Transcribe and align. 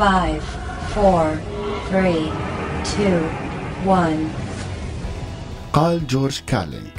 5 0.00 0.40
4 0.96 1.36
3 1.90 2.32
2 2.82 3.22
1 3.86 4.16
قال 5.72 6.06
جورج 6.06 6.40
كارلينج 6.46 6.90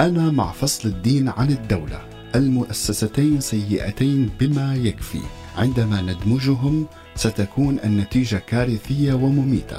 أنا 0.00 0.30
مع 0.30 0.52
فصل 0.52 0.88
الدين 0.88 1.28
عن 1.28 1.50
الدولة 1.50 2.00
المؤسستين 2.34 3.40
سيئتين 3.40 4.30
بما 4.40 4.74
يكفي. 4.74 5.20
عندما 5.56 6.00
ندمجهم 6.02 6.86
ستكون 7.14 7.78
النتيجة 7.84 8.36
كارثية 8.36 9.12
ومميتة. 9.14 9.78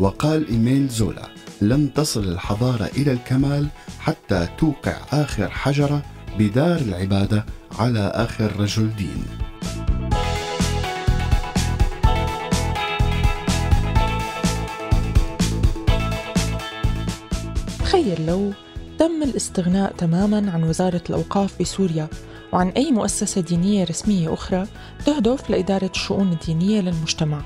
وقال 0.00 0.48
إيميل 0.48 0.88
زولا 0.88 1.28
لن 1.60 1.92
تصل 1.94 2.24
الحضارة 2.24 2.90
إلى 2.96 3.12
الكمال 3.12 3.68
حتى 4.00 4.48
توقع 4.58 4.96
آخر 5.12 5.50
حجرة 5.50 6.02
بدار 6.38 6.76
العبادة 6.76 7.44
على 7.78 8.12
آخر 8.14 8.60
رجل 8.60 8.96
دين. 8.96 9.43
تخيل 18.04 18.26
لو 18.26 18.52
تم 18.98 19.22
الاستغناء 19.22 19.92
تماما 19.92 20.50
عن 20.50 20.64
وزارة 20.64 21.02
الأوقاف 21.10 21.60
بسوريا 21.60 22.08
وعن 22.52 22.68
أي 22.68 22.90
مؤسسة 22.90 23.40
دينية 23.40 23.84
رسمية 23.84 24.34
أخرى 24.34 24.66
تهدف 25.06 25.50
لإدارة 25.50 25.90
الشؤون 25.94 26.32
الدينية 26.32 26.80
للمجتمع. 26.80 27.42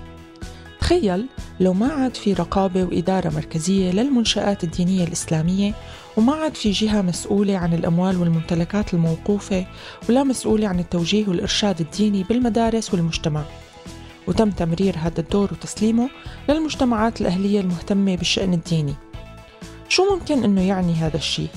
تخيل 0.80 1.26
لو 1.60 1.72
ما 1.72 1.86
عاد 1.86 2.16
في 2.16 2.32
رقابة 2.32 2.84
وإدارة 2.84 3.28
مركزية 3.28 3.90
للمنشآت 3.90 4.64
الدينية 4.64 5.04
الإسلامية 5.04 5.74
وما 6.16 6.32
عاد 6.32 6.54
في 6.54 6.70
جهة 6.70 7.02
مسؤولة 7.02 7.56
عن 7.56 7.74
الأموال 7.74 8.16
والممتلكات 8.16 8.94
الموقوفة 8.94 9.66
ولا 10.08 10.24
مسؤولة 10.24 10.68
عن 10.68 10.78
التوجيه 10.78 11.28
والإرشاد 11.28 11.80
الديني 11.80 12.22
بالمدارس 12.22 12.94
والمجتمع. 12.94 13.44
وتم 14.27 14.50
تمرير 14.50 14.96
هذا 14.98 15.20
الدور 15.20 15.52
وتسليمه 15.52 16.08
للمجتمعات 16.48 17.20
الأهلية 17.20 17.60
المهتمة 17.60 18.16
بالشأن 18.16 18.52
الديني. 18.52 18.94
شو 19.89 20.14
ممكن 20.14 20.44
أنه 20.44 20.69
يعني 20.69 20.94
هذا 20.94 21.17
الشيء؟ 21.17 21.48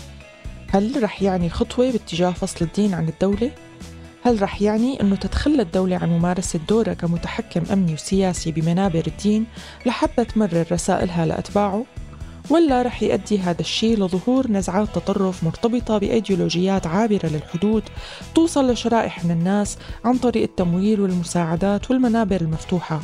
هل 0.69 1.03
رح 1.03 1.21
يعني 1.21 1.49
خطوة 1.49 1.91
باتجاه 1.91 2.31
فصل 2.31 2.65
الدين 2.65 2.93
عن 2.93 3.07
الدولة؟ 3.07 3.51
هل 4.23 4.41
رح 4.41 4.61
يعني 4.61 5.01
أنه 5.01 5.15
تتخلى 5.15 5.61
الدولة 5.61 5.97
عن 5.97 6.09
ممارسة 6.09 6.59
دورها 6.69 6.93
كمتحكم 6.93 7.63
أمني 7.73 7.93
وسياسي 7.93 8.51
بمنابر 8.51 9.03
الدين 9.07 9.45
لحتى 9.85 10.25
تمرر 10.25 10.65
رسائلها 10.71 11.25
لأتباعه؟ 11.25 11.85
ولا 12.49 12.81
رح 12.81 13.03
يؤدي 13.03 13.39
هذا 13.39 13.61
الشيء 13.61 13.97
لظهور 13.97 14.51
نزعات 14.51 14.87
تطرف 14.95 15.43
مرتبطة 15.43 15.97
بأيديولوجيات 15.97 16.87
عابرة 16.87 17.25
للحدود 17.25 17.83
توصل 18.35 18.71
لشرائح 18.71 19.25
من 19.25 19.31
الناس 19.31 19.77
عن 20.05 20.17
طريق 20.17 20.43
التمويل 20.43 21.01
والمساعدات 21.01 21.91
والمنابر 21.91 22.41
المفتوحة 22.41 22.99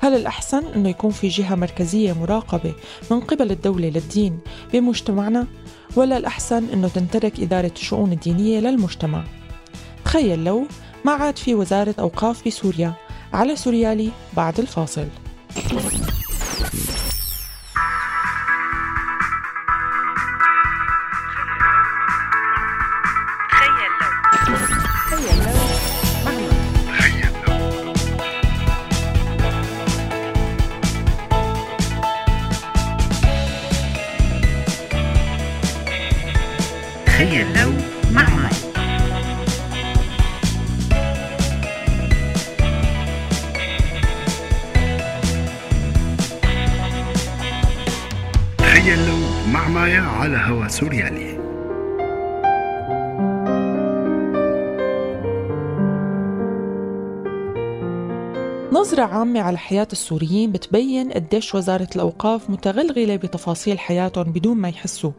هل 0.00 0.14
الأحسن 0.14 0.64
أنه 0.76 0.88
يكون 0.88 1.10
في 1.10 1.28
جهة 1.28 1.54
مركزية 1.54 2.12
مراقبة 2.12 2.74
من 3.10 3.20
قبل 3.20 3.50
الدولة 3.50 3.88
للدين 3.88 4.38
بمجتمعنا؟ 4.72 5.46
ولا 5.96 6.16
الأحسن 6.16 6.64
أنه 6.72 6.88
تنترك 6.88 7.40
إدارة 7.40 7.72
الشؤون 7.76 8.12
الدينية 8.12 8.60
للمجتمع؟ 8.60 9.24
تخيل 10.04 10.44
لو 10.44 10.66
ما 11.04 11.12
عاد 11.12 11.38
في 11.38 11.54
وزارة 11.54 11.94
أوقاف 11.98 12.48
بسوريا 12.48 12.94
على 13.32 13.56
سوريالي 13.56 14.10
بعد 14.36 14.60
الفاصل. 14.60 15.06
مع 49.78 49.84
مايا 49.84 50.00
على 50.00 50.36
هوا 50.36 50.68
سوريالي. 50.68 51.38
نظرة 58.72 59.02
عامة 59.02 59.40
على 59.40 59.58
حياة 59.58 59.88
السوريين 59.92 60.52
بتبين 60.52 61.12
قديش 61.12 61.54
وزارة 61.54 61.88
الأوقاف 61.96 62.50
متغلغلة 62.50 63.16
بتفاصيل 63.16 63.78
حياتهم 63.78 64.24
بدون 64.24 64.56
ما 64.56 64.68
يحسوا. 64.68 65.12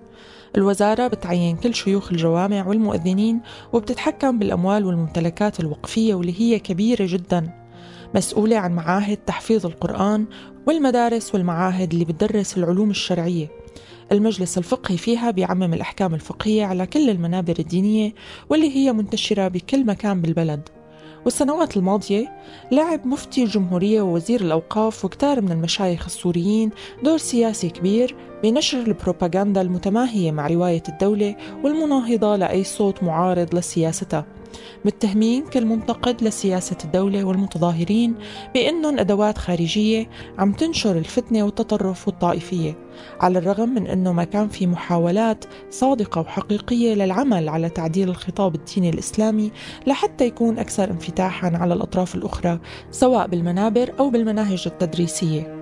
الوزارة 0.56 1.08
بتعين 1.08 1.58
كل 1.58 1.76
شيوخ 1.76 2.12
الجوامع 2.12 2.68
والمؤذنين 2.68 3.42
وبتتحكم 3.74 4.40
بالأموال 4.40 4.86
والممتلكات 4.86 5.60
الوقفية 5.60 6.14
واللي 6.14 6.42
هي 6.42 6.60
كبيرة 6.60 7.06
جدا. 7.10 7.50
مسؤولة 8.16 8.58
عن 8.58 8.72
معاهد 8.76 9.18
تحفيظ 9.18 9.66
القرآن 9.66 10.26
والمدارس 10.68 11.36
والمعاهد 11.36 11.94
اللي 11.94 12.06
بتدرس 12.06 12.58
العلوم 12.58 12.90
الشرعية. 12.90 13.59
المجلس 14.12 14.58
الفقهي 14.58 14.98
فيها 14.98 15.32
بيعمم 15.32 15.74
الأحكام 15.74 16.14
الفقهية 16.14 16.66
على 16.66 16.86
كل 16.86 17.10
المنابر 17.10 17.56
الدينية 17.60 18.14
واللي 18.50 18.76
هي 18.76 18.94
منتشرة 18.94 19.48
بكل 19.48 19.86
مكان 19.86 20.22
بالبلد. 20.22 20.70
والسنوات 21.26 21.78
الماضية 21.78 22.32
لعب 22.72 23.08
مفتي 23.08 23.44
الجمهورية 23.44 24.02
ووزير 24.02 24.42
الأوقاف 24.42 25.06
وكتار 25.06 25.42
من 25.42 25.52
المشايخ 25.52 26.06
السوريين 26.06 26.70
دور 27.04 27.18
سياسي 27.18 27.70
كبير 27.70 28.16
بنشر 28.44 28.78
البروباغندا 28.78 29.62
المتماهية 29.62 30.32
مع 30.32 30.48
رواية 30.48 30.84
الدولة 30.90 31.36
والمناهضة 31.64 32.36
لأي 32.36 32.64
صوت 32.64 33.04
معارض 33.04 33.56
لسياستها 33.56 34.26
متهمين 34.86 35.46
كل 35.46 35.66
منتقد 35.66 36.24
لسياسة 36.24 36.78
الدولة 36.86 37.24
والمتظاهرين 37.24 38.16
بأنهم 38.54 39.00
أدوات 39.00 39.38
خارجية 39.38 40.10
عم 40.38 40.52
تنشر 40.52 40.98
الفتنة 40.98 41.44
والتطرف 41.44 42.08
والطائفية 42.08 42.78
على 43.22 43.40
الرغم 43.40 43.70
من 43.70 43.88
أنه 43.88 44.14
ما 44.14 44.24
كان 44.24 44.48
في 44.50 44.68
محاولات 44.68 45.46
صادقة 45.70 46.22
وحقيقية 46.22 46.94
للعمل 46.94 47.50
على 47.50 47.70
تعديل 47.70 48.10
الخطاب 48.10 48.56
الديني 48.56 48.90
الإسلامي 48.90 49.52
لحتى 49.88 50.26
يكون 50.26 50.60
أكثر 50.60 50.92
انفتاحا 50.92 51.52
على 51.58 51.74
الأطراف 51.74 52.16
الأخرى 52.16 52.60
سواء 52.92 53.28
بالمنابر 53.28 53.94
أو 54.00 54.10
بالمناهج 54.10 54.64
التدريسية. 54.66 55.59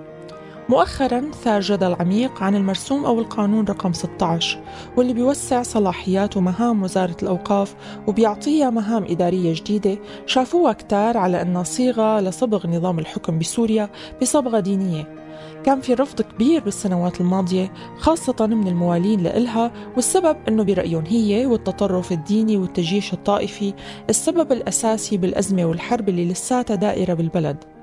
مؤخرا 0.68 1.30
ثار 1.44 1.60
جدل 1.60 1.96
عميق 2.00 2.42
عن 2.42 2.54
المرسوم 2.54 3.04
أو 3.04 3.20
القانون 3.20 3.64
رقم 3.64 3.92
16 3.92 4.58
واللي 4.96 5.12
بيوسع 5.12 5.62
صلاحيات 5.62 6.36
ومهام 6.36 6.82
وزارة 6.82 7.16
الأوقاف 7.22 7.74
وبيعطيها 8.06 8.70
مهام 8.70 9.04
إدارية 9.04 9.54
جديدة 9.54 9.98
شافوها 10.26 10.72
كتار 10.72 11.16
على 11.16 11.42
أنها 11.42 11.62
صيغة 11.62 12.20
لصبغ 12.20 12.66
نظام 12.66 12.98
الحكم 12.98 13.38
بسوريا 13.38 13.90
بصبغة 14.22 14.60
دينية. 14.60 15.14
كان 15.64 15.80
في 15.80 15.94
رفض 15.94 16.22
كبير 16.22 16.64
بالسنوات 16.64 17.20
الماضية 17.20 17.72
خاصة 17.98 18.46
من 18.46 18.68
الموالين 18.68 19.22
لإلها 19.22 19.72
والسبب 19.96 20.36
أنه 20.48 20.62
برأيهم 20.62 21.04
هي 21.06 21.46
والتطرف 21.46 22.12
الديني 22.12 22.56
والتجيش 22.56 23.12
الطائفي 23.12 23.74
السبب 24.10 24.52
الأساسي 24.52 25.16
بالأزمة 25.16 25.64
والحرب 25.64 26.08
اللي 26.08 26.28
لساتها 26.28 26.74
دائرة 26.74 27.14
بالبلد. 27.14 27.77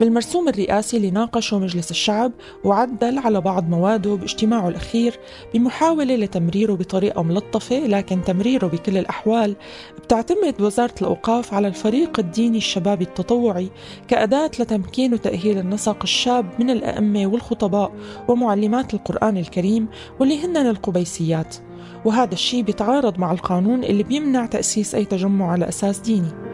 بالمرسوم 0.00 0.48
الرئاسي 0.48 0.96
اللي 0.96 1.10
ناقشه 1.10 1.58
مجلس 1.58 1.90
الشعب 1.90 2.32
وعدل 2.64 3.18
على 3.18 3.40
بعض 3.40 3.68
مواده 3.68 4.14
باجتماعه 4.14 4.68
الأخير 4.68 5.18
بمحاولة 5.54 6.16
لتمريره 6.16 6.72
بطريقة 6.72 7.22
ملطفة 7.22 7.78
لكن 7.78 8.24
تمريره 8.24 8.66
بكل 8.66 8.98
الأحوال 8.98 9.56
بتعتمد 9.98 10.60
وزارة 10.60 10.94
الأوقاف 11.00 11.54
على 11.54 11.68
الفريق 11.68 12.20
الديني 12.20 12.58
الشبابي 12.58 13.04
التطوعي 13.04 13.70
كأداة 14.08 14.50
لتمكين 14.60 15.14
وتأهيل 15.14 15.58
النسق 15.58 16.02
الشاب 16.02 16.46
من 16.58 16.70
الأئمة 16.70 17.26
والخطباء 17.26 17.92
ومعلمات 18.28 18.94
القرآن 18.94 19.36
الكريم 19.36 19.88
واللي 20.20 20.44
هن 20.44 20.56
القبيسيات. 20.56 21.56
وهذا 22.04 22.34
الشيء 22.34 22.62
بيتعارض 22.62 23.18
مع 23.18 23.32
القانون 23.32 23.84
اللي 23.84 24.02
بيمنع 24.02 24.46
تأسيس 24.46 24.94
أي 24.94 25.04
تجمع 25.04 25.52
على 25.52 25.68
أساس 25.68 25.98
ديني. 25.98 26.50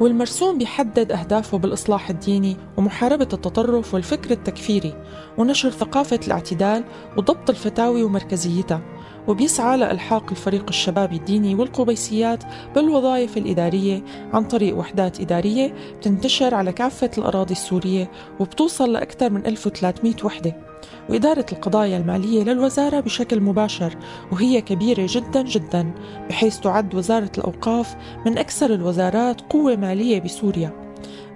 والمرسوم 0.00 0.58
بيحدد 0.58 1.12
أهدافه 1.12 1.58
بالإصلاح 1.58 2.10
الديني 2.10 2.56
ومحاربة 2.76 3.28
التطرف 3.32 3.94
والفكر 3.94 4.30
التكفيري 4.30 4.94
ونشر 5.38 5.70
ثقافة 5.70 6.20
الاعتدال 6.26 6.84
وضبط 7.16 7.50
الفتاوي 7.50 8.02
ومركزيتها 8.02 8.80
وبيسعى 9.28 9.76
لإلحاق 9.76 10.30
الفريق 10.30 10.64
الشبابي 10.68 11.16
الديني 11.16 11.54
والقبيسيات 11.54 12.44
بالوظائف 12.74 13.36
الإدارية 13.36 14.04
عن 14.32 14.44
طريق 14.44 14.76
وحدات 14.76 15.20
إدارية 15.20 15.74
بتنتشر 15.98 16.54
على 16.54 16.72
كافة 16.72 17.10
الأراضي 17.18 17.52
السورية 17.52 18.10
وبتوصل 18.40 18.92
لأكثر 18.92 19.30
من 19.30 19.46
1300 19.46 20.14
وحدة. 20.24 20.73
وإدارة 21.10 21.46
القضايا 21.52 21.96
المالية 21.96 22.44
للوزارة 22.44 23.00
بشكل 23.00 23.40
مباشر 23.40 23.96
وهي 24.32 24.60
كبيرة 24.60 25.06
جدا 25.10 25.42
جدا 25.42 25.94
بحيث 26.28 26.60
تعد 26.60 26.94
وزارة 26.94 27.30
الأوقاف 27.38 27.96
من 28.26 28.38
أكثر 28.38 28.74
الوزارات 28.74 29.40
قوة 29.40 29.76
مالية 29.76 30.20
بسوريا. 30.20 30.84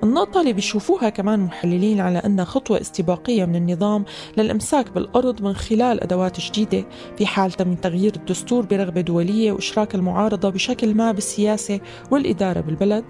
النقطة 0.02 0.40
اللي 0.40 0.52
بيشوفوها 0.52 1.08
كمان 1.08 1.40
محللين 1.40 2.00
على 2.00 2.18
أنها 2.18 2.44
خطوة 2.44 2.80
استباقية 2.80 3.44
من 3.44 3.56
النظام 3.56 4.04
للإمساك 4.36 4.90
بالأرض 4.90 5.42
من 5.42 5.54
خلال 5.54 6.02
أدوات 6.02 6.40
جديدة 6.40 6.84
في 7.16 7.26
حال 7.26 7.52
تم 7.52 7.74
تغيير 7.74 8.12
الدستور 8.16 8.64
برغبة 8.66 9.00
دولية 9.00 9.52
وإشراك 9.52 9.94
المعارضة 9.94 10.48
بشكل 10.48 10.94
ما 10.94 11.12
بالسياسة 11.12 11.80
والإدارة 12.10 12.60
بالبلد. 12.60 13.04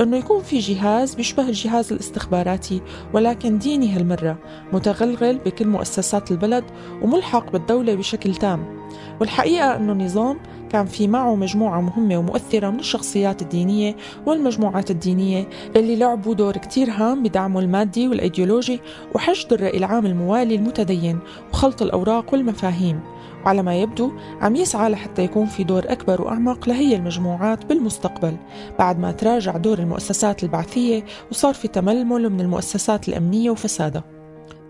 أنه 0.00 0.16
يكون 0.16 0.42
في 0.42 0.58
جهاز 0.58 1.14
بيشبه 1.14 1.48
الجهاز 1.48 1.92
الاستخباراتي 1.92 2.80
ولكن 3.12 3.58
ديني 3.58 3.96
هالمرة 3.96 4.38
متغلغل 4.72 5.38
بكل 5.38 5.66
مؤسسات 5.66 6.30
البلد 6.30 6.64
وملحق 7.02 7.52
بالدولة 7.52 7.94
بشكل 7.94 8.34
تام. 8.34 8.80
والحقيقة 9.20 9.76
أنه 9.76 9.92
النظام 9.92 10.38
كان 10.70 10.86
في 10.86 11.08
معه 11.08 11.34
مجموعة 11.34 11.80
مهمة 11.80 12.18
ومؤثرة 12.18 12.70
من 12.70 12.78
الشخصيات 12.78 13.42
الدينية 13.42 13.96
والمجموعات 14.26 14.90
الدينية 14.90 15.48
اللي 15.76 15.96
لعبوا 15.96 16.34
دور 16.34 16.56
كتير 16.56 16.90
هام 16.90 17.22
بدعمه 17.22 17.60
المادي 17.60 18.08
والأيديولوجي 18.08 18.80
وحشد 19.14 19.52
الرأي 19.52 19.78
العام 19.78 20.06
الموالي 20.06 20.54
المتدين 20.54 21.18
وخلط 21.52 21.82
الأوراق 21.82 22.32
والمفاهيم. 22.32 23.00
وعلى 23.44 23.62
ما 23.62 23.76
يبدو 23.76 24.12
عم 24.40 24.56
يسعى 24.56 24.90
لحتى 24.90 25.24
يكون 25.24 25.46
في 25.46 25.64
دور 25.64 25.82
أكبر 25.86 26.22
وأعمق 26.22 26.68
لهي 26.68 26.96
المجموعات 26.96 27.66
بالمستقبل. 27.66 28.36
بعد 28.78 28.98
ما 28.98 29.12
تراجع 29.12 29.56
دور 29.56 29.78
المؤسسات 29.78 30.42
البعثية 30.42 31.04
وصار 31.30 31.54
في 31.54 31.68
تململ 31.68 32.30
من 32.30 32.40
المؤسسات 32.40 33.08
الأمنية 33.08 33.50
وفسادها 33.50 34.04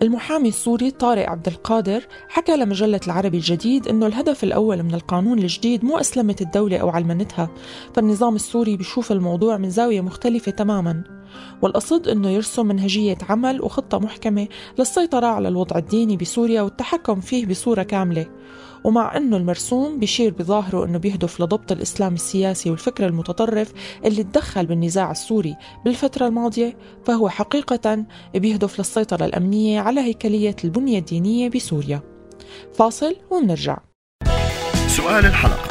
المحامي 0.02 0.49
السوري 0.49 0.90
طارق 0.90 1.28
عبد 1.28 1.46
القادر 1.49 2.06
حكى 2.28 2.56
لمجلة 2.56 3.00
العربي 3.06 3.37
الجديد 3.37 3.88
أنه 3.88 4.06
الهدف 4.06 4.44
الأول 4.44 4.82
من 4.82 4.94
القانون 4.94 5.38
الجديد 5.38 5.84
مو 5.84 5.99
أسلمة 5.99 6.37
الدولة 6.40 6.78
أو 6.78 6.88
علمنتها 6.88 7.50
فالنظام 7.94 8.34
السوري 8.34 8.76
بيشوف 8.76 9.12
الموضوع 9.12 9.56
من 9.56 9.70
زاوية 9.70 10.00
مختلفة 10.00 10.52
تماما. 10.52 11.19
والقصد 11.62 12.09
أنه 12.09 12.31
يرسم 12.31 12.67
منهجية 12.67 13.19
عمل 13.29 13.62
وخطة 13.62 13.99
محكمة 13.99 14.49
للسيطرة 14.79 15.27
على 15.27 15.49
الوضع 15.49 15.79
الديني 15.79 16.17
بسوريا 16.17 16.62
والتحكم 16.62 17.21
فيه 17.21 17.47
بصورة 17.47 17.82
كاملة. 17.82 18.27
ومع 18.85 19.17
أنه 19.17 19.37
المرسوم 19.37 19.99
بيشير 19.99 20.32
بظاهره 20.32 20.85
أنه 20.85 20.99
بيهدف 20.99 21.41
لضبط 21.41 21.73
الإسلام 21.73 22.15
السياسي 22.15 22.71
والفكر 22.71 23.06
المتطرف 23.06 23.73
اللي 24.05 24.23
تدخل 24.23 24.67
بالنزاع 24.67 25.11
السوري 25.11 25.56
بالفترة 25.85 26.27
الماضية 26.27 26.77
فهو 27.05 27.29
حقيقة 27.29 28.05
بيهدف 28.35 28.79
للسيطرة 28.79 29.25
الأمنية 29.25 29.81
على 29.81 30.00
هيكلية 30.00 30.56
البنية 30.65 30.99
الدينية 30.99 31.49
بسوريا. 31.49 32.03
فاصل 32.75 33.17
ومنرجع 33.31 33.79
سؤال 34.87 35.27
الحلقة. 35.27 35.69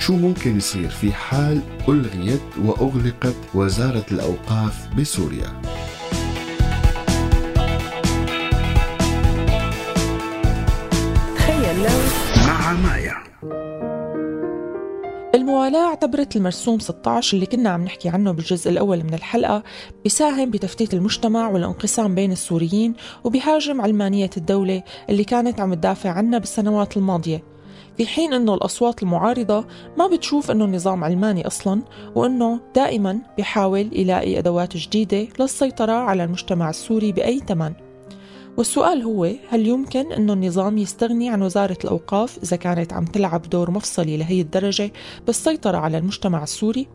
شو 0.00 0.16
ممكن 0.16 0.56
يصير 0.56 0.88
في 0.90 1.12
حال 1.12 1.60
ألغيت 1.88 2.40
وأغلقت 2.64 3.36
وزارة 3.54 4.06
الأوقاف 4.12 4.88
بسوريا؟ 4.98 5.60
تخيل 11.36 11.82
لو 11.82 11.98
مع 12.46 12.72
مايا 12.72 13.14
الموالاة 15.34 15.88
اعتبرت 15.88 16.36
المرسوم 16.36 16.78
16 16.78 17.34
اللي 17.34 17.46
كنا 17.46 17.70
عم 17.70 17.84
نحكي 17.84 18.08
عنه 18.08 18.32
بالجزء 18.32 18.70
الأول 18.70 19.04
من 19.04 19.14
الحلقة 19.14 19.62
بيساهم 20.04 20.50
بتفتيت 20.50 20.94
المجتمع 20.94 21.48
والانقسام 21.48 22.14
بين 22.14 22.32
السوريين 22.32 22.94
وبيهاجم 23.24 23.80
علمانية 23.80 24.30
الدولة 24.36 24.82
اللي 25.10 25.24
كانت 25.24 25.60
عم 25.60 25.74
تدافع 25.74 26.10
عنها 26.10 26.38
بالسنوات 26.38 26.96
الماضية 26.96 27.49
في 28.00 28.06
حين 28.06 28.32
إنه 28.32 28.54
الأصوات 28.54 29.02
المعارضة 29.02 29.66
ما 29.98 30.06
بتشوف 30.06 30.50
إنه 30.50 30.64
النظام 30.64 31.04
علماني 31.04 31.46
أصلا 31.46 31.82
وإنه 32.14 32.60
دائما 32.74 33.18
بيحاول 33.36 33.88
يلاقي 33.92 34.38
أدوات 34.38 34.76
جديدة 34.76 35.28
للسيطرة 35.40 35.92
على 35.92 36.24
المجتمع 36.24 36.70
السوري 36.70 37.12
بأي 37.12 37.38
ثمن 37.38 37.72
والسؤال 38.56 39.02
هو 39.02 39.24
هل 39.48 39.66
يمكن 39.66 40.12
أنه 40.12 40.32
النظام 40.32 40.78
يستغني 40.78 41.30
عن 41.30 41.42
وزارة 41.42 41.78
الأوقاف 41.84 42.38
إذا 42.42 42.56
كانت 42.56 42.92
عم 42.92 43.04
تلعب 43.04 43.42
دور 43.42 43.70
مفصلي 43.70 44.16
لهي 44.16 44.40
الدرجة 44.40 44.92
بالسيطرة 45.26 45.78
على 45.78 45.98
المجتمع 45.98 46.42
السوري؟ 46.42 46.88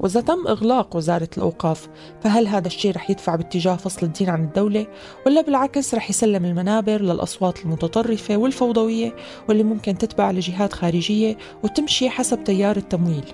وإذا 0.00 0.20
تم 0.20 0.46
إغلاق 0.46 0.96
وزارة 0.96 1.28
الأوقاف 1.36 1.88
فهل 2.20 2.46
هذا 2.46 2.66
الشيء 2.66 2.94
رح 2.94 3.10
يدفع 3.10 3.36
باتجاه 3.36 3.76
فصل 3.76 4.06
الدين 4.06 4.28
عن 4.30 4.44
الدولة 4.44 4.86
ولا 5.26 5.40
بالعكس 5.40 5.94
رح 5.94 6.10
يسلم 6.10 6.44
المنابر 6.44 7.00
للأصوات 7.00 7.64
المتطرفة 7.64 8.36
والفوضوية 8.36 9.14
واللي 9.48 9.62
ممكن 9.62 9.98
تتبع 9.98 10.30
لجهات 10.30 10.72
خارجية 10.72 11.36
وتمشي 11.64 12.10
حسب 12.10 12.44
تيار 12.44 12.76
التمويل 12.76 13.24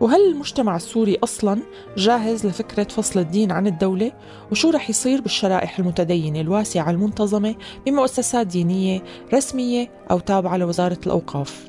وهل 0.00 0.20
المجتمع 0.30 0.76
السوري 0.76 1.18
أصلا 1.24 1.58
جاهز 1.96 2.46
لفكرة 2.46 2.84
فصل 2.84 3.20
الدين 3.20 3.52
عن 3.52 3.66
الدولة؟ 3.66 4.12
وشو 4.52 4.70
رح 4.70 4.90
يصير 4.90 5.20
بالشرائح 5.20 5.78
المتدينة 5.78 6.40
الواسعة 6.40 6.90
المنتظمة 6.90 7.54
بمؤسسات 7.86 8.46
دينية 8.46 9.02
رسمية 9.34 9.90
أو 10.10 10.18
تابعة 10.18 10.56
لوزارة 10.56 10.98
الأوقاف؟ 11.06 11.68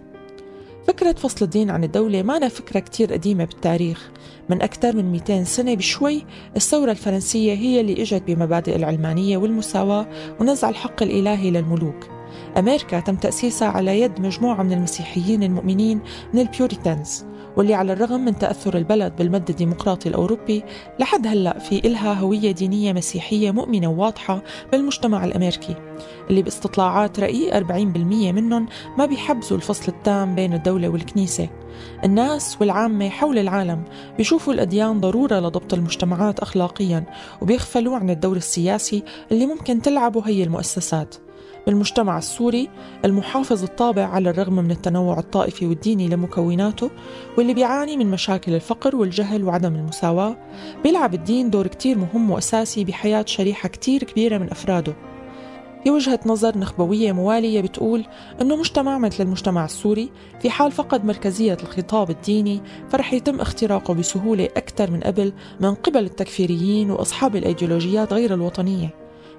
فكرة 0.88 1.12
فصل 1.12 1.46
الدين 1.46 1.70
عن 1.70 1.84
الدولة 1.84 2.24
ما 2.24 2.48
فكرة 2.48 2.80
كتير 2.80 3.14
قديمة 3.14 3.46
بالتاريخ. 3.46 4.12
من 4.50 4.62
أكثر 4.62 4.96
من 4.96 5.12
200 5.12 5.44
سنة 5.44 5.74
بشوي 5.74 6.26
الثورة 6.56 6.92
الفرنسية 6.92 7.54
هي 7.54 7.82
اللي 7.82 8.02
إجت 8.02 8.24
بمبادئ 8.28 8.76
العلمانية 8.76 9.38
والمساواة 9.38 10.08
ونزع 10.40 10.70
الحق 10.70 11.04
الإلهي 11.04 11.52
للملوك. 11.52 12.08
أمريكا 12.58 13.00
تم 13.00 13.16
تأسيسها 13.16 13.68
على 13.68 14.02
يد 14.02 14.22
مجموعة 14.22 14.64
من 14.64 14.74
المسيحيين 14.74 15.44
المؤمنين 15.44 16.00
من 16.34 16.40
البيوريتانز. 16.40 17.26
واللي 17.58 17.74
على 17.74 17.94
الرغم 17.94 18.26
من 18.26 18.38
تأثر 18.38 18.78
البلد 18.78 19.16
بالمد 19.16 19.50
الديمقراطي 19.50 20.10
الأوروبي 20.10 20.64
لحد 21.00 21.28
هلأ 21.28 21.60
في 21.60 21.88
إلها 21.88 22.14
هوية 22.14 22.52
دينية 22.52 22.94
مسيحية 22.94 23.52
مؤمنة 23.52 23.88
وواضحة 23.88 24.42
بالمجتمع 24.72 25.26
الأمريكي 25.26 25.76
اللي 26.30 26.42
باستطلاعات 26.42 27.20
رأي 27.20 27.52
40% 27.60 27.64
منهم 28.32 28.68
ما 28.98 29.06
بيحبزوا 29.06 29.58
الفصل 29.58 29.92
التام 29.92 30.36
بين 30.36 30.54
الدولة 30.54 30.90
والكنيسة. 30.90 31.50
الناس 32.04 32.58
والعامة 32.62 33.10
حول 33.10 33.38
العالم 33.38 33.84
بيشوفوا 34.18 34.54
الأديان 34.54 35.00
ضرورة 35.00 35.40
لضبط 35.40 35.74
المجتمعات 35.74 36.40
أخلاقيا 36.40 37.04
وبيغفلوا 37.42 37.96
عن 37.96 38.10
الدور 38.10 38.38
السياسي 38.38 39.04
اللي 39.32 39.46
ممكن 39.46 39.82
تلعبه 39.82 40.22
هي 40.26 40.44
المؤسسات. 40.44 41.16
بالمجتمع 41.68 42.18
السوري 42.18 42.70
المحافظ 43.06 43.64
الطابع 43.64 44.06
على 44.06 44.30
الرغم 44.30 44.54
من 44.54 44.72
التنوع 44.72 45.20
الطائفي 45.20 45.66
والديني 45.66 46.08
لمكوناته 46.08 46.90
واللي 47.38 47.54
بيعاني 47.54 47.98
من 47.98 48.12
مشاكل 48.12 48.54
الفقر 48.54 48.96
والجهل 48.96 49.44
وعدم 49.44 49.76
المساواة 49.76 50.38
بيلعب 50.84 51.14
الدين 51.14 51.50
دور 51.50 51.68
كتير 51.68 51.98
مهم 51.98 52.32
وأساسي 52.32 52.84
بحياة 52.84 53.26
شريحة 53.28 53.70
كتير 53.70 54.04
كبيرة 54.04 54.38
من 54.38 54.50
أفراده. 54.52 54.96
في 55.84 55.92
وجهة 55.92 56.20
نظر 56.26 56.58
نخبوية 56.58 57.12
موالية 57.12 57.62
بتقول 57.62 58.06
أنه 58.42 58.56
مجتمع 58.56 58.98
مثل 58.98 59.24
المجتمع 59.24 59.66
السوري 59.66 60.10
في 60.42 60.50
حال 60.50 60.72
فقد 60.72 61.06
مركزية 61.06 61.58
الخطاب 61.64 62.10
الديني 62.10 62.62
فرح 62.90 63.14
يتم 63.14 63.40
اختراقه 63.40 63.94
بسهولة 63.94 64.46
أكثر 64.46 64.92
من 64.92 65.00
قبل 65.00 65.34
من 65.60 65.74
قبل 65.76 66.04
التكفيريين 66.06 66.92
وأصحاب 66.92 67.36
الأيديولوجيات 67.36 68.14
غير 68.14 68.34
الوطنية. 68.34 68.97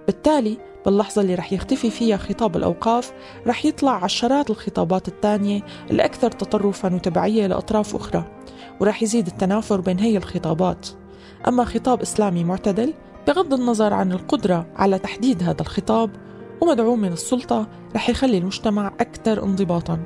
بالتالي 0.09 0.59
باللحظة 0.85 1.23
اللي 1.23 1.35
رح 1.35 1.53
يختفي 1.53 1.91
فيها 1.91 2.17
خطاب 2.17 2.57
الأوقاف 2.57 3.13
رح 3.47 3.65
يطلع 3.65 4.05
عشرات 4.05 4.51
الخطابات 4.51 5.09
الثانية 5.09 5.63
الأكثر 5.91 6.31
تطرفا 6.31 6.95
وتبعية 6.95 7.47
لأطراف 7.47 7.97
أخرى 7.97 8.25
ورح 8.81 9.03
يزيد 9.03 9.27
التنافر 9.27 9.81
بين 9.81 9.99
هي 9.99 10.17
الخطابات. 10.17 10.89
أما 11.49 11.65
خطاب 11.65 12.03
إسلامي 12.03 12.45
معتدل 12.45 12.95
بغض 13.27 13.55
النظر 13.55 13.93
عن 13.95 14.13
القدرة 14.13 14.67
على 14.77 14.99
تحديد 14.99 15.43
هذا 15.43 15.61
الخطاب 15.61 16.11
ومدعوم 16.61 17.01
من 17.01 17.13
السلطة 17.13 17.69
رح 17.97 18.11
يخلي 18.11 18.39
المجتمع 18.39 18.93
أكثر 19.01 19.45
انضباطاً. 19.45 19.99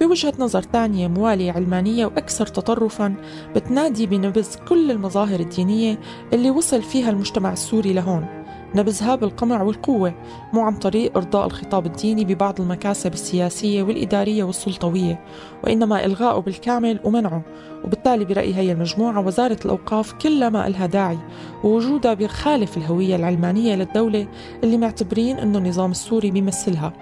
بوجهة 0.00 0.32
نظر 0.38 0.62
تانية 0.62 1.08
موالية 1.08 1.52
علمانية 1.52 2.06
وأكثر 2.06 2.46
تطرفا 2.46 3.14
بتنادي 3.54 4.06
بنبذ 4.06 4.54
كل 4.68 4.90
المظاهر 4.90 5.40
الدينية 5.40 6.00
اللي 6.32 6.50
وصل 6.50 6.82
فيها 6.82 7.10
المجتمع 7.10 7.52
السوري 7.52 7.92
لهون. 7.92 8.35
نبذها 8.74 9.14
بالقمع 9.14 9.62
والقوة 9.62 10.14
مو 10.52 10.60
عن 10.60 10.76
طريق 10.76 11.16
إرضاء 11.16 11.46
الخطاب 11.46 11.86
الديني 11.86 12.24
ببعض 12.24 12.60
المكاسب 12.60 13.12
السياسية 13.12 13.82
والإدارية 13.82 14.44
والسلطوية 14.44 15.20
وإنما 15.64 16.04
إلغاؤه 16.04 16.40
بالكامل 16.40 17.00
ومنعه 17.04 17.42
وبالتالي 17.84 18.24
برأي 18.24 18.54
هي 18.54 18.72
المجموعة 18.72 19.26
وزارة 19.26 19.58
الأوقاف 19.64 20.12
كل 20.12 20.48
ما 20.48 20.66
إلها 20.66 20.86
داعي 20.86 21.18
ووجودها 21.64 22.14
بيخالف 22.14 22.76
الهوية 22.76 23.16
العلمانية 23.16 23.74
للدولة 23.74 24.28
اللي 24.64 24.76
معتبرين 24.76 25.38
أنه 25.38 25.58
النظام 25.58 25.90
السوري 25.90 26.30
بيمثلها. 26.30 26.92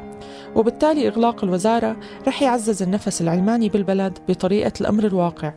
وبالتالي 0.56 1.09
إغلاق 1.09 1.44
الوزارة 1.44 1.97
رح 2.28 2.42
يعزز 2.42 2.83
النفس 2.83 3.23
العلماني 3.23 3.68
بالبلد 3.68 4.18
بطريقة 4.28 4.73
الأمر 4.80 5.04
الواقع. 5.06 5.52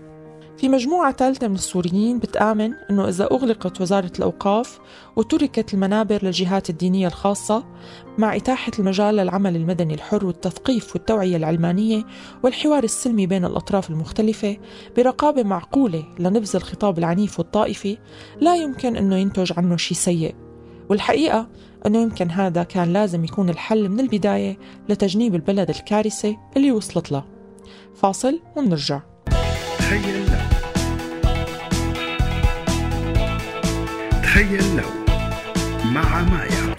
في 0.57 0.69
مجموعة 0.69 1.11
ثالثة 1.11 1.47
من 1.47 1.55
السوريين 1.55 2.19
بتآمن 2.19 2.73
أنه 2.89 3.07
إذا 3.07 3.25
أغلقت 3.31 3.81
وزارة 3.81 4.11
الأوقاف 4.19 4.79
وتركت 5.15 5.73
المنابر 5.73 6.19
للجهات 6.23 6.69
الدينية 6.69 7.07
الخاصة 7.07 7.65
مع 8.17 8.35
إتاحة 8.35 8.71
المجال 8.79 9.15
للعمل 9.15 9.55
المدني 9.55 9.93
الحر 9.93 10.25
والتثقيف 10.25 10.95
والتوعية 10.95 11.37
العلمانية 11.37 12.03
والحوار 12.43 12.83
السلمي 12.83 13.27
بين 13.27 13.45
الأطراف 13.45 13.89
المختلفة 13.89 14.57
برقابة 14.97 15.43
معقولة 15.43 16.03
لنبذ 16.19 16.55
الخطاب 16.55 16.97
العنيف 16.99 17.39
والطائفي 17.39 17.97
لا 18.41 18.55
يمكن 18.55 18.95
أنه 18.95 19.15
ينتج 19.15 19.53
عنه 19.57 19.77
شيء 19.77 19.97
سيء. 19.97 20.35
والحقيقة 20.89 21.47
أنه 21.85 22.01
يمكن 22.01 22.31
هذا 22.31 22.63
كان 22.63 22.93
لازم 22.93 23.23
يكون 23.23 23.49
الحل 23.49 23.89
من 23.89 23.99
البداية 23.99 24.57
لتجنيب 24.89 25.35
البلد 25.35 25.69
الكارثة 25.69 26.37
اللي 26.57 26.71
وصلت 26.71 27.11
له. 27.11 27.23
فاصل 27.95 28.39
ونرجع. 28.55 29.16
تخيل 29.87 30.25
لو. 30.31 30.37
تخيل 34.23 34.75
لو. 34.77 34.83
مع 35.91 36.21
مايا. 36.21 36.75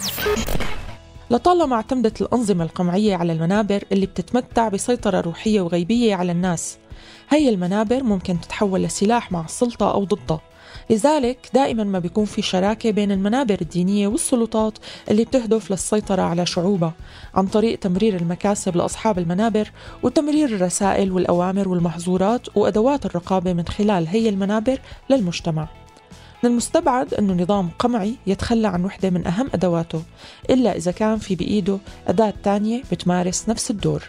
لطالما 1.31 1.75
اعتمدت 1.75 2.21
الأنظمة 2.21 2.63
القمعية 2.63 3.15
على 3.15 3.33
المنابر 3.33 3.83
اللي 3.91 4.05
بتتمتع 4.05 4.67
بسيطرة 4.69 5.21
روحية 5.21 5.61
وغيبية 5.61 6.15
على 6.15 6.31
الناس 6.31 6.77
هي 7.29 7.49
المنابر 7.49 8.03
ممكن 8.03 8.41
تتحول 8.41 8.83
لسلاح 8.83 9.31
مع 9.31 9.45
السلطة 9.45 9.93
أو 9.93 10.03
ضدها. 10.03 10.41
لذلك 10.89 11.49
دائما 11.53 11.83
ما 11.83 11.99
بيكون 11.99 12.25
في 12.25 12.41
شراكة 12.41 12.91
بين 12.91 13.11
المنابر 13.11 13.57
الدينية 13.61 14.07
والسلطات 14.07 14.77
اللي 15.09 15.23
بتهدف 15.25 15.71
للسيطرة 15.71 16.21
على 16.21 16.45
شعوبها 16.45 16.93
عن 17.35 17.47
طريق 17.47 17.79
تمرير 17.79 18.15
المكاسب 18.15 18.77
لأصحاب 18.77 19.19
المنابر 19.19 19.71
وتمرير 20.03 20.49
الرسائل 20.49 21.11
والأوامر 21.11 21.69
والمحظورات 21.69 22.57
وأدوات 22.57 23.05
الرقابة 23.05 23.53
من 23.53 23.67
خلال 23.67 24.07
هي 24.07 24.29
المنابر 24.29 24.79
للمجتمع. 25.09 25.67
من 26.43 26.49
المستبعد 26.49 27.13
أنه 27.13 27.33
نظام 27.43 27.69
قمعي 27.79 28.15
يتخلى 28.27 28.67
عن 28.67 28.85
وحدة 28.85 29.09
من 29.09 29.27
أهم 29.27 29.49
أدواته 29.53 30.03
إلا 30.49 30.77
إذا 30.77 30.91
كان 30.91 31.17
في 31.17 31.35
بإيده 31.35 31.77
أداة 32.07 32.33
تانية 32.43 32.83
بتمارس 32.91 33.49
نفس 33.49 33.71
الدور. 33.71 34.03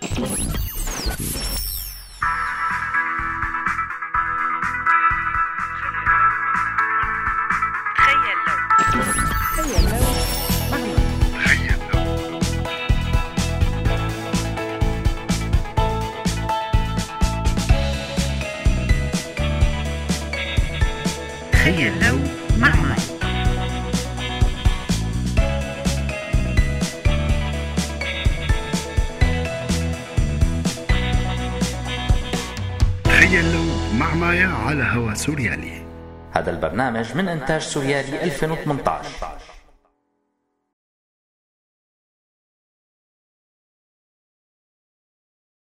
مايا 34.30 34.46
على 34.46 34.82
هوا 34.82 35.14
سوريالي. 35.14 35.82
هذا 36.32 36.50
البرنامج 36.50 37.16
من 37.16 37.28
إنتاج 37.28 37.60
سوريالي 37.60 38.24
2018 38.24 39.49